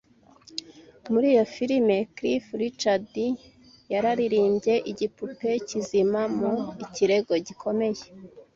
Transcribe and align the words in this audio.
Muri 1.11 1.25
iyo 1.33 1.45
filime 1.55 1.95
Cliff 2.15 2.45
Richard 2.61 3.13
yaririmbye 3.93 4.75
Igipupe 4.91 5.49
kizima 5.67 6.21
mu 6.37 6.53
Ikirego 6.85 7.33
gikomeye 7.47 8.03